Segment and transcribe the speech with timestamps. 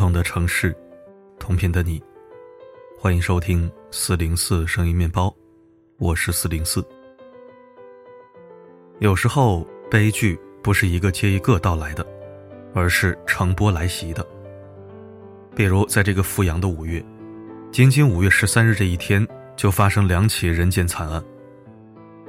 [0.00, 0.74] 同的城市，
[1.38, 2.02] 同频的你，
[2.98, 5.30] 欢迎收听四零四声音面包，
[5.98, 6.82] 我是四零四。
[9.00, 12.06] 有时候悲剧不是一个接一个到来的，
[12.72, 14.26] 而是成波来袭的。
[15.54, 17.04] 比如在这个富阳的五月，
[17.70, 21.22] 仅仅五月十三日这一天，就发生两起人间惨案。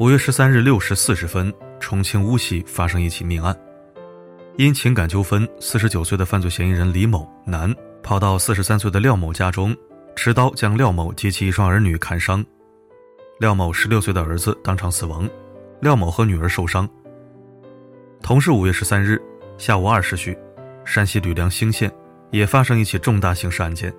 [0.00, 3.56] 五月十三日六时四十分，重庆巫溪发生一起命案。
[4.58, 9.74] 因情感纠纷，四十九岁的犯罪嫌疑人李某男跑到四十三岁的廖某家中，
[10.14, 12.44] 持刀将廖某及其一双儿女砍伤，
[13.40, 15.28] 廖某十六岁的儿子当场死亡，
[15.80, 16.86] 廖某和女儿受伤。
[18.20, 19.20] 同是五月十三日
[19.56, 20.36] 下午二时许，
[20.84, 21.90] 山西吕梁兴县
[22.30, 23.92] 也发生一起重大刑事案件，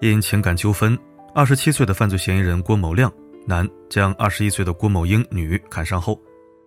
[0.00, 0.98] 因情感纠纷，
[1.32, 3.10] 二十七岁的犯罪嫌疑人郭某亮
[3.46, 6.20] 男将二十一岁的郭某英女砍伤后，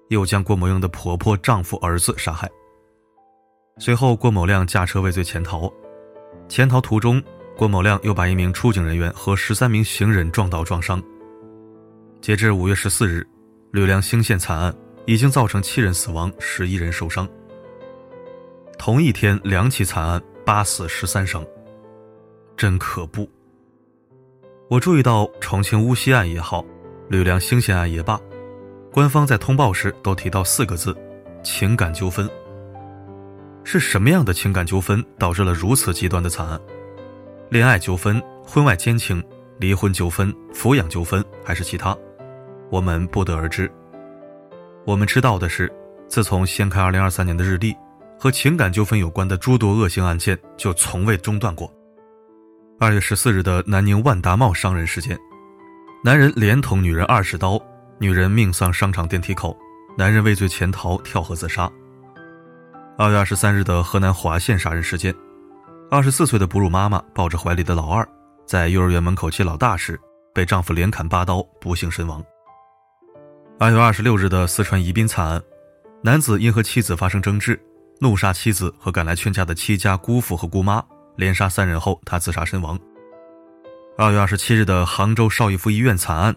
[0.07, 2.49] 又将郭某英的婆婆、丈夫、儿子杀害。
[3.79, 5.71] 随后，郭某亮驾车畏罪潜逃。
[6.49, 7.21] 潜逃途中，
[7.55, 11.01] 郭某亮又把一名出警人员和十三名行人撞倒撞伤。
[12.19, 13.25] 截至五月十四日，
[13.71, 14.73] 吕梁兴县惨案
[15.05, 17.27] 已经造成七人死亡，十一人受伤。
[18.79, 21.45] 同一天，两起惨案，八死十三伤，
[22.55, 23.29] 真可怖。
[24.69, 26.65] 我注意到重庆乌溪案也好，
[27.09, 28.19] 吕梁兴县案也罢，
[28.91, 30.95] 官方在通报时都提到四个字：
[31.43, 32.27] 情感纠纷。
[33.69, 36.57] 是什么样的情感纠纷导致了如此极端的惨案？
[37.49, 39.21] 恋爱纠纷、婚外奸情、
[39.59, 41.93] 离婚纠纷、抚养纠纷，还是其他？
[42.71, 43.69] 我们不得而知。
[44.85, 45.69] 我们知道的是，
[46.07, 47.75] 自从掀开2023年的日历，
[48.17, 51.69] 和情感纠纷有关的诸多恶性案件就从未中断过。
[52.79, 55.19] 二月十四日的南宁万达茂伤人事件，
[56.05, 57.61] 男人连捅女人二十刀，
[57.99, 59.57] 女人命丧商场电梯口，
[59.97, 61.69] 男人畏罪潜逃跳河自杀。
[62.99, 65.13] 二月二十三日的河南滑县杀人事件，
[65.87, 68.07] 二十四岁的哺乳妈妈抱着怀里的老二，
[68.43, 69.99] 在幼儿园门口接老大时，
[70.33, 72.23] 被丈夫连砍八刀，不幸身亡。
[73.59, 75.39] 二月二十六日的四川宜宾惨案，
[76.01, 77.59] 男子因和妻子发生争执，
[77.99, 80.83] 怒杀妻子和赶来劝架的妻家姑父和姑妈，
[81.17, 82.79] 连杀三人后，他自杀身亡。
[83.95, 86.35] 二月二十七日的杭州邵逸夫医院惨案，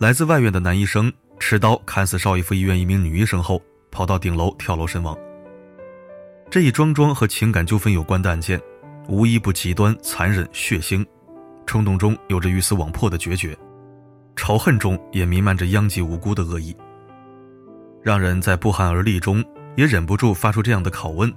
[0.00, 5.16] 来自外院的男医生持刀砍死邵逸夫医院一名女医生后，跑到顶楼跳楼身亡。
[6.52, 8.60] 这一桩桩和情感纠纷有关的案件，
[9.08, 11.02] 无一不极端、残忍、血腥，
[11.64, 13.56] 冲动中有着鱼死网破的决绝，
[14.36, 16.76] 仇恨中也弥漫着殃及无辜的恶意，
[18.02, 19.42] 让人在不寒而栗中
[19.76, 21.32] 也忍不住发出这样的拷问：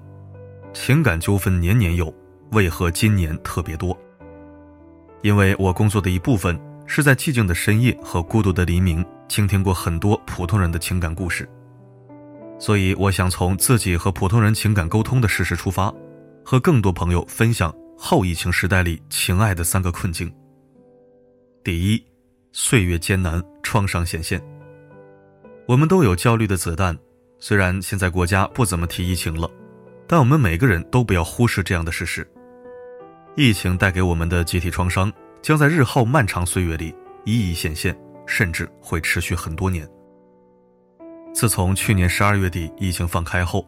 [0.73, 2.13] 情感纠纷年年有，
[2.51, 3.97] 为何今年特别多？
[5.21, 11.49] 因为我工作的一部分是在寂静的深夜和孤独的黎明，倾听过很多普通人的情感故事。
[12.57, 15.93] 所以，我想从自己和普通人情感沟通的事实出发，
[16.43, 20.33] 和更多朋友分享后疫情时代里情爱的三个困境。
[21.63, 22.03] 第一，
[22.51, 24.41] 岁月艰难，创伤显现。
[25.67, 26.97] 我们都有焦虑的子弹，
[27.39, 29.49] 虽然现在国家不怎么提疫情了，
[30.07, 32.25] 但我们每个人都不要忽视这样的事实：
[33.35, 35.11] 疫情带给我们的集体创伤，
[35.41, 36.95] 将在日后漫长岁月里
[37.25, 39.87] 一一显现，甚至会持续很多年。
[41.35, 43.67] 自从去年十二月底疫情放开后，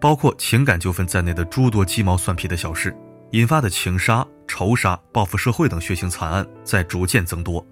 [0.00, 2.92] 包括情感纠纷在内的诸多鸡毛蒜皮的小事
[3.30, 7.64] 引发的情杀、仇杀、报复社会等血腥惨案在逐渐增多。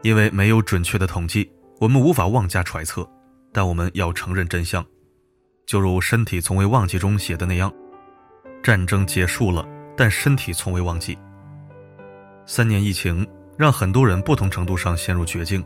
[0.00, 3.06] 因为没有准确的统计，我们无法妄加揣测，
[3.52, 4.82] 但我们要承认真相。
[5.66, 7.70] 就如《身体从未忘记》中写的那样
[8.64, 9.68] ：“战争结束了，
[9.98, 11.18] 但身体从未忘记。”
[12.46, 13.26] 三年疫情
[13.58, 15.62] 让很多人不同程度上陷入绝境。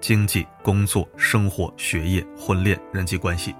[0.00, 3.54] 经济、工作、生活、学业、婚恋、人际关系。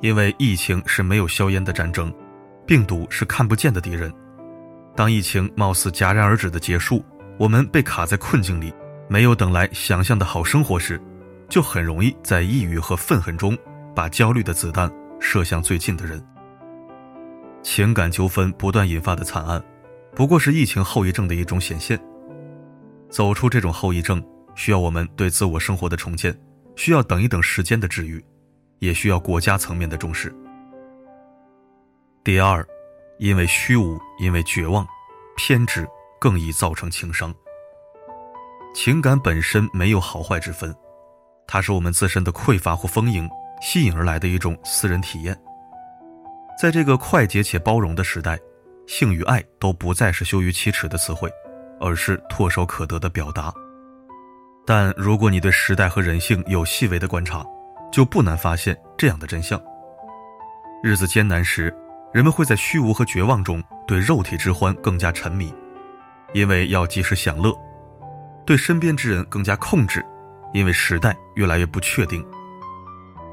[0.00, 2.12] 因为疫情是没有硝烟的战争，
[2.66, 4.12] 病毒是看不见的敌人。
[4.96, 7.04] 当疫情貌似戛然而止的结束，
[7.38, 8.72] 我们被卡在困境里，
[9.08, 11.00] 没有等来想象的好生活时，
[11.48, 13.56] 就很容易在抑郁和愤恨中，
[13.94, 14.90] 把焦虑的子弹
[15.20, 16.24] 射向最近的人。
[17.62, 19.62] 情感纠纷不断引发的惨案，
[20.14, 22.00] 不过是疫情后遗症的一种显现。
[23.10, 24.22] 走出这种后遗症。
[24.60, 26.38] 需要我们对自我生活的重建，
[26.76, 28.22] 需要等一等时间的治愈，
[28.78, 30.30] 也需要国家层面的重视。
[32.22, 32.62] 第二，
[33.18, 34.86] 因为虚无，因为绝望，
[35.34, 35.88] 偏执
[36.20, 37.34] 更易造成情伤。
[38.74, 40.76] 情感本身没有好坏之分，
[41.46, 43.26] 它是我们自身的匮乏或丰盈
[43.62, 45.34] 吸引而来的一种私人体验。
[46.60, 48.38] 在这个快捷且包容的时代，
[48.86, 51.30] 性与爱都不再是羞于启齿的词汇，
[51.80, 53.50] 而是唾手可得的表达。
[54.70, 57.44] 但如果你对时代和人性有细微的观察，
[57.90, 59.60] 就不难发现这样的真相：
[60.80, 61.74] 日子艰难时，
[62.12, 65.52] 人们会在虚无和绝望中对肉体之欢更加沉迷，
[66.34, 67.50] 因为要及时享乐；
[68.46, 70.06] 对身边之人更加控制，
[70.54, 72.24] 因为时代越来越不确定。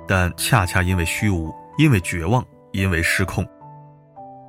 [0.08, 3.48] 但恰恰因为虚无，因为绝望，因为失控，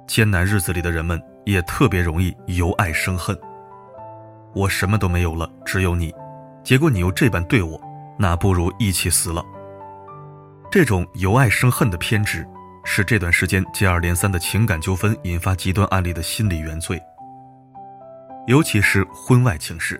[0.06, 3.38] 艰难日子里的人们也特别容易由爱生恨。
[4.54, 6.10] 我什么都没有了，只有你，
[6.68, 7.80] 结果你又这般对我，
[8.18, 9.42] 那不如一起死了。
[10.70, 12.46] 这种由爱生恨的偏执。
[12.84, 17.00] 是这段时间接二连三的情感纠纷引发极端案例的心理原罪，
[18.46, 19.98] 尤其是婚外情事。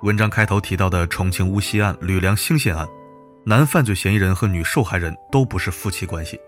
[0.00, 2.88] 文章开头提到的重庆巫溪案、吕梁兴县案，
[3.44, 6.40] 男犯罪嫌疑人和女受害人都不是夫妻关系，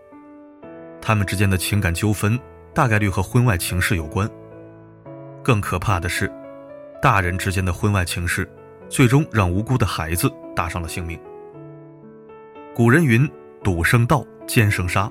[1.03, 2.39] 他们之间的情感纠纷
[2.75, 4.27] 大概率和婚外情事有关。
[5.43, 6.33] 更可怕的是，
[7.03, 8.51] 大人之间的婚外情事，
[8.89, 11.19] 最终让无辜的孩子搭上了性命。
[12.75, 13.29] 古人云
[13.63, 15.11] ：“赌生道。”奸生杀，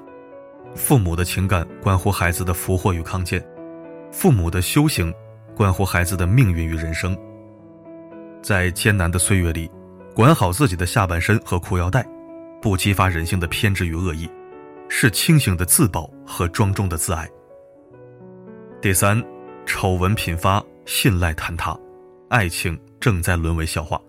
[0.76, 3.46] 父母的情感关乎孩子的福祸与康健，
[4.14, 5.14] 父母的修行
[5.54, 7.14] 关乎孩子的命运与人生。
[8.42, 9.70] 在艰难的岁月里，
[10.16, 12.08] 管好自己的下半身和裤腰带，
[12.62, 14.30] 不激发人性的偏执与恶意，
[14.88, 17.30] 是清醒的自保和庄重的自爱。
[18.82, 19.22] 第三，
[19.66, 21.78] 丑闻频发，信赖坍塌，
[22.30, 24.02] 爱情正在沦为笑话。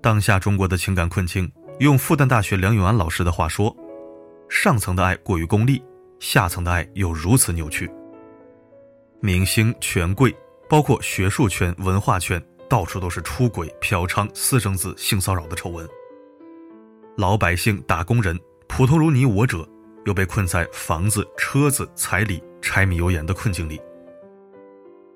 [0.00, 1.50] 当下中国的情感困境，
[1.80, 3.74] 用复旦大学梁永安老师的话说。
[4.48, 5.82] 上层的爱过于功利，
[6.20, 7.90] 下层的爱又如此扭曲。
[9.20, 10.32] 明星、权贵，
[10.68, 15.88] 包括学术圈、文化圈，到处都是出轨、嫖娼、私生子、性骚扰的丑闻。
[17.16, 18.38] 老百姓、打工人，
[18.68, 19.66] 普通如你我者，
[20.04, 23.80] 又被困在房子、车子、彩礼、柴米油盐的困境里。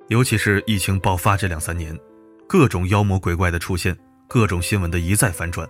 [0.09, 1.95] 尤其是疫情爆发这两三年，
[2.47, 3.95] 各种妖魔鬼怪的出现，
[4.27, 5.69] 各种新闻的一再反转，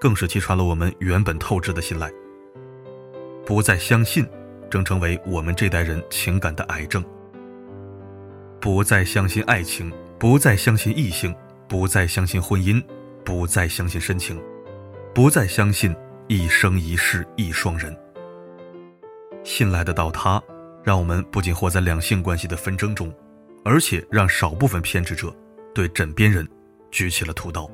[0.00, 2.08] 更是击穿了我们原本透支的信赖。
[3.44, 4.24] 不再相信，
[4.70, 7.04] 正成为我们这代人情感的癌症。
[8.60, 11.34] 不再相信爱情，不再相信异性，
[11.68, 12.80] 不再相信婚姻，
[13.24, 14.40] 不再相信深情，
[15.12, 15.92] 不再相信
[16.28, 17.96] 一生一世一双人。
[19.42, 20.40] 信赖的倒塌，
[20.84, 23.12] 让我们不仅活在两性关系的纷争中，
[23.64, 25.34] 而且让少部分偏执者
[25.74, 26.46] 对枕边人
[26.90, 27.70] 举起了屠刀。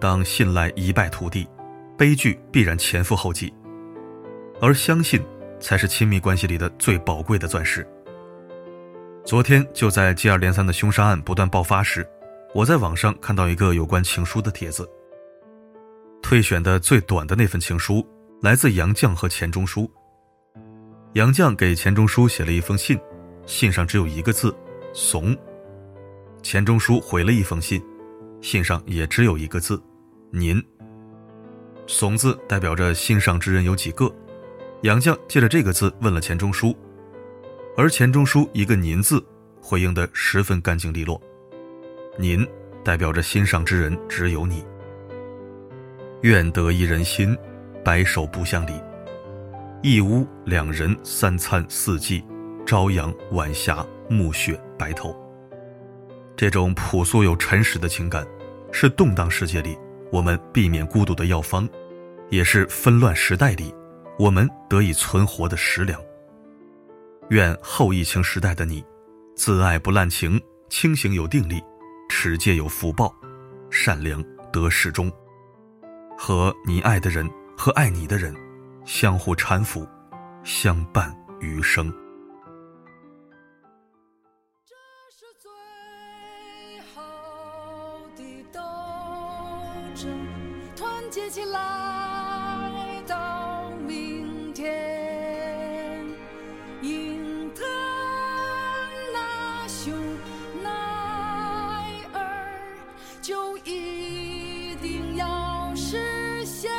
[0.00, 1.48] 当信赖一败涂地，
[1.96, 3.52] 悲剧必然前赴后继。
[4.60, 5.22] 而相信，
[5.58, 7.86] 才是亲密关系里的最宝贵的钻石。
[9.24, 12.06] 昨天就在接二连三的凶杀案不断爆发时，
[12.54, 14.88] 我在网上看到一个有关情书的帖子。
[16.22, 18.06] 退选的最短的那份情书，
[18.42, 19.90] 来自杨绛和钱钟书。
[21.14, 22.98] 杨绛给钱钟书写了一封信，
[23.46, 24.54] 信上只有一个字
[24.92, 25.36] “怂”。
[26.42, 27.82] 钱钟书回了一封信，
[28.40, 29.82] 信上也只有一个字
[30.30, 30.62] “您”。
[31.86, 34.12] 怂字代表着心上之人有几个。
[34.82, 36.76] 杨绛借着这个字问了钱钟书，
[37.76, 39.24] 而钱钟书一个“您”字
[39.60, 41.20] 回应的十分干净利落。
[42.18, 42.46] 您
[42.84, 44.62] 代表着心上之人只有你。
[46.20, 47.36] 愿得一人心，
[47.82, 48.72] 白首不相离。
[49.82, 52.24] 一屋两人，三餐四季，
[52.66, 55.14] 朝阳晚霞，暮雪白头。
[56.34, 58.26] 这种朴素又诚实的情感，
[58.72, 59.78] 是动荡世界里
[60.10, 61.68] 我们避免孤独的药方，
[62.30, 63.74] 也是纷乱时代里。
[64.18, 66.00] 我们得以存活的食粮。
[67.30, 68.82] 愿后疫情时代的你，
[69.34, 71.62] 自爱不滥情，清醒有定力，
[72.08, 73.12] 持戒有福报，
[73.70, 75.10] 善良得始终，
[76.16, 78.34] 和你爱的人和爱你的人，
[78.84, 79.86] 相互搀扶，
[80.44, 81.92] 相伴余生。
[89.96, 90.08] 这
[90.76, 96.04] 团结起来到明天，
[96.82, 97.62] 英特
[99.12, 99.94] 纳雄
[100.64, 100.70] 耐
[102.12, 102.58] 尔
[103.22, 106.72] 就一定要实现。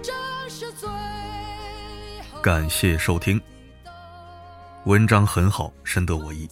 [0.00, 0.12] 这
[0.48, 0.88] 是最
[2.40, 3.40] 感谢收听。
[4.84, 6.48] 文章很好，深得我意。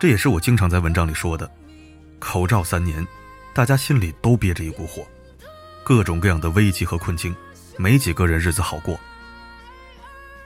[0.00, 1.48] 这也是我经常在文章里说的，
[2.18, 3.06] 口罩三年。
[3.56, 5.02] 大家心里都憋着一股火，
[5.82, 7.34] 各种各样的危机和困境，
[7.78, 9.00] 没几个人日子好过。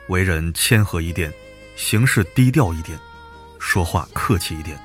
[0.07, 1.29] 为人谦和一点，
[1.75, 2.97] 行事低调一点，
[3.59, 4.79] 说话客气一点，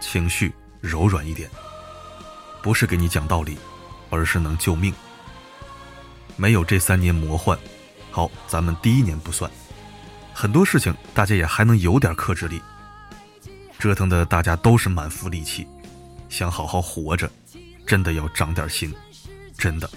[0.00, 1.50] 情绪柔软一点，
[2.62, 3.58] 不是给你讲道理，
[4.10, 4.94] 而是能救命。
[6.36, 7.58] 没有这三年魔幻。
[8.12, 9.50] 好，咱们第一年不算，
[10.32, 12.62] 很多事情大家也还能有点克制力。
[13.76, 15.66] 折腾的大家都是满腹戾气，
[16.28, 17.28] 想好好活着，
[17.86, 18.92] 真的要长点心，
[19.56, 19.88] 真的。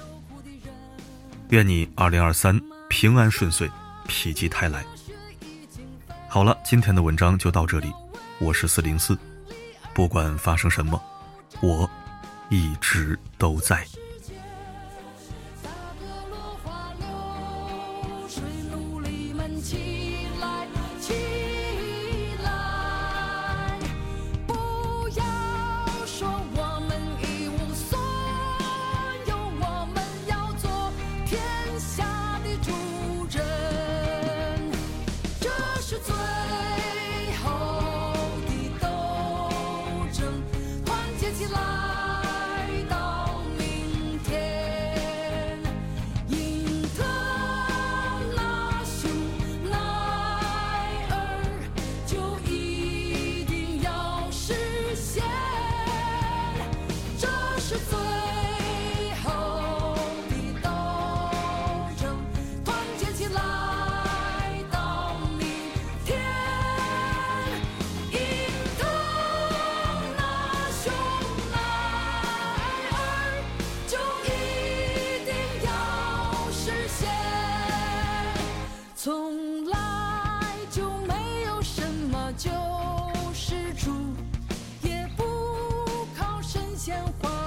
[1.50, 3.70] 愿你二零二三平安顺遂，
[4.08, 4.86] 否极泰来。
[6.28, 7.92] 好了，今天的文章就到这里。
[8.40, 9.18] 我是四零四，
[9.94, 11.02] 不管发生什么，
[11.62, 11.90] 我
[12.50, 13.88] 一直都在。
[87.24, 87.45] upon